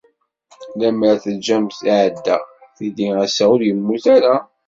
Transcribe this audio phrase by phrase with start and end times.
[0.79, 2.37] Lemmer teǧǧam-t iɛedda,
[2.75, 4.35] tili ass-a ur yemmut ara.